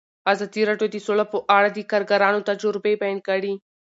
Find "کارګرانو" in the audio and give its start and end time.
1.91-2.45